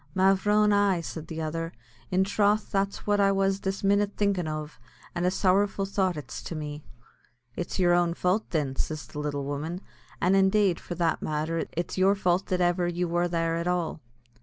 "Mavrone, 0.15 0.73
ay," 0.73 0.99
said 1.01 1.27
the 1.27 1.43
other; 1.43 1.73
"in 2.09 2.25
throth 2.25 2.71
that's 2.71 3.05
what 3.05 3.19
I 3.19 3.31
was 3.31 3.59
this 3.59 3.83
minnit 3.83 4.17
thinkin' 4.17 4.47
ov, 4.47 4.79
and 5.13 5.27
a 5.27 5.29
sorrowful 5.29 5.85
thought 5.85 6.17
it's 6.17 6.41
to 6.41 6.55
me." 6.55 6.83
"It's 7.55 7.77
yer 7.77 7.93
own 7.93 8.15
fau't, 8.15 8.49
thin," 8.49 8.75
says 8.77 9.05
the 9.05 9.19
little 9.19 9.43
woman; 9.45 9.79
"an', 10.19 10.33
indeed, 10.33 10.79
for 10.79 10.95
that 10.95 11.21
matter, 11.21 11.65
it's 11.73 11.99
yer 11.99 12.15
fau't 12.15 12.47
that 12.47 12.61
ever 12.61 12.87
you 12.87 13.07
wor 13.07 13.27
there 13.27 13.57
at 13.57 13.67
all." 13.67 14.01